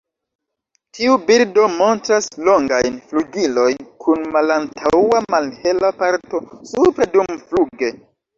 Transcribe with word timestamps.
Tiu 0.97 1.17
birdo 1.25 1.65
montras 1.73 2.29
longajn 2.47 2.95
flugilojn 3.11 3.85
kun 4.05 4.25
malantaŭa 4.37 5.21
malhela 5.35 5.93
parto 6.01 6.43
supre 6.73 7.09
dumfluge. 7.15 7.93